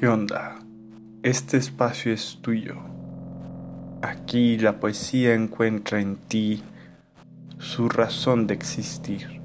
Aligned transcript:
¿Qué 0.00 0.08
onda? 0.08 0.58
Este 1.22 1.58
espacio 1.58 2.10
es 2.10 2.38
tuyo. 2.40 2.76
Aquí 4.00 4.56
la 4.56 4.80
poesía 4.80 5.34
encuentra 5.34 6.00
en 6.00 6.16
ti 6.16 6.62
su 7.58 7.90
razón 7.90 8.46
de 8.46 8.54
existir. 8.54 9.42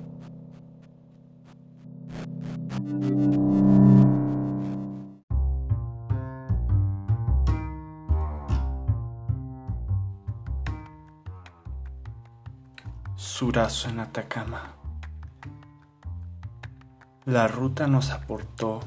Surazo 13.28 13.90
en 13.90 14.00
Atacama. 14.00 14.76
La 17.26 17.48
ruta 17.48 17.88
nos 17.88 18.12
aportó 18.12 18.82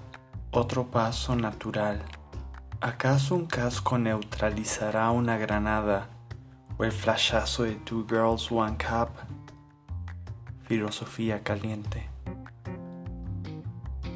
otro 0.52 0.87
paso 0.87 1.34
natural. 1.34 2.01
¿Acaso 2.80 3.34
un 3.34 3.46
casco 3.46 3.98
neutralizará 3.98 5.10
una 5.10 5.37
granada 5.38 6.09
o 6.79 6.84
el 6.84 6.93
flashazo 6.93 7.65
de 7.65 7.74
Two 7.74 8.06
Girls 8.09 8.51
One 8.52 8.79
Cup? 8.79 9.10
Filosofía 10.62 11.43
caliente. 11.43 12.09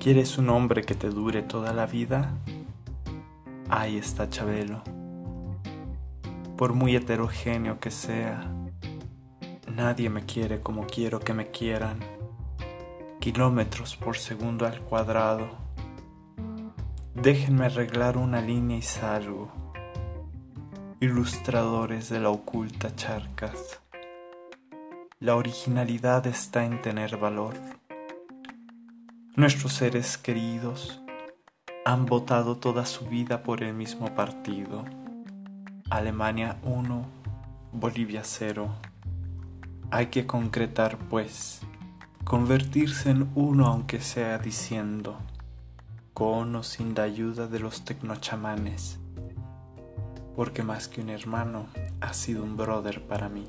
¿Quieres 0.01 0.39
un 0.39 0.51
hombre 0.51 0.83
que 0.83 0.95
te 0.95 1.11
dure 1.11 1.43
toda 1.43 1.73
la 1.73 1.87
vida? 1.87 2.31
Ahí 3.69 3.99
está 3.99 4.31
Chabelo. 4.31 4.85
Por 6.57 6.75
muy 6.75 6.95
heterogéneo 6.95 7.81
que 7.81 7.91
sea, 7.91 8.49
nadie 9.77 10.11
me 10.11 10.25
quiere 10.25 10.61
como 10.61 10.87
quiero 10.87 11.21
que 11.21 11.35
me 11.35 11.51
quieran. 11.51 12.01
Kilómetros 13.21 13.97
por 13.97 14.17
segundo 14.17 14.67
al 14.67 14.81
cuadrado 14.81 15.63
Déjenme 17.15 17.67
arreglar 17.67 18.17
una 18.17 18.41
línea 18.41 18.79
y 18.79 18.83
salgo. 18.83 19.53
Ilustradores 20.99 22.09
de 22.09 22.21
la 22.21 22.31
oculta 22.31 22.97
charcas. 22.97 23.81
La 25.21 25.37
originalidad 25.37 26.27
está 26.27 26.65
en 26.65 26.81
tener 26.81 27.19
valor. 27.19 27.55
Nuestros 29.37 29.75
seres 29.75 30.17
queridos 30.17 31.03
han 31.85 32.07
votado 32.07 32.57
toda 32.57 32.87
su 32.87 33.05
vida 33.05 33.43
por 33.43 33.63
el 33.63 33.75
mismo 33.75 34.15
partido. 34.15 34.85
Alemania 35.91 36.57
1, 36.65 37.07
Bolivia 37.73 38.23
0. 38.25 38.71
Hay 39.95 40.07
que 40.07 40.27
concretar, 40.27 40.97
pues, 41.11 41.61
convertirse 42.25 43.11
en 43.11 43.31
uno 43.35 43.67
aunque 43.67 44.01
sea 44.01 44.39
diciendo 44.39 45.19
con 46.15 46.57
o 46.57 46.63
sin 46.63 46.95
la 46.95 47.03
ayuda 47.03 47.47
de 47.47 47.59
los 47.59 47.85
tecnochamanes, 47.85 48.99
porque 50.35 50.63
más 50.63 50.89
que 50.89 51.03
un 51.03 51.11
hermano, 51.11 51.67
ha 52.01 52.15
sido 52.15 52.43
un 52.43 52.57
brother 52.57 53.07
para 53.07 53.29
mí. 53.29 53.47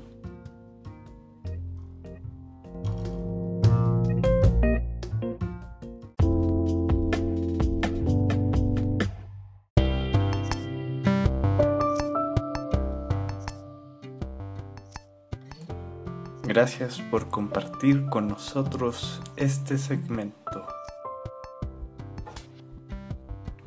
Gracias 16.46 17.00
por 17.10 17.30
compartir 17.30 18.04
con 18.10 18.28
nosotros 18.28 19.22
este 19.36 19.78
segmento. 19.78 20.66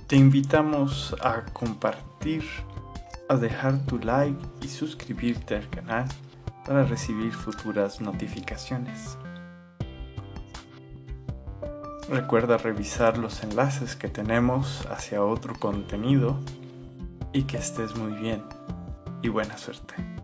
Te 0.06 0.16
invitamos 0.16 1.16
a 1.24 1.44
compartir, 1.53 2.44
a 3.29 3.35
dejar 3.35 3.79
tu 3.88 3.97
like 3.97 4.40
y 4.62 4.68
suscribirte 4.68 5.56
al 5.56 5.68
canal 5.72 6.06
para 6.68 6.84
recibir 6.84 7.34
futuras 7.34 8.00
notificaciones. 8.00 9.18
Recuerda 12.09 12.59
revisar 12.59 13.18
los 13.18 13.44
enlaces 13.44 13.96
que 13.96 14.07
tenemos 14.07 14.85
hacia 14.85 15.23
otro 15.23 15.56
contenido 15.56 16.40
y 17.34 17.44
que 17.44 17.57
estés 17.57 17.96
muy 17.96 18.12
bien 18.12 18.44
y 19.23 19.29
buena 19.29 19.57
suerte. 19.57 20.16